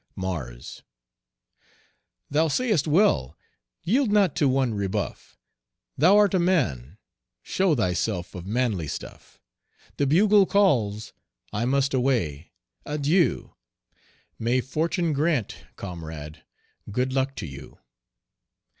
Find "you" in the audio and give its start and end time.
17.45-17.77